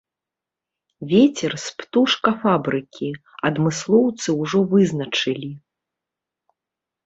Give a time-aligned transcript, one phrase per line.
[1.11, 3.09] Вецер з птушкафабрыкі,
[3.53, 5.51] адмыслоўцы ўжо вызначылі.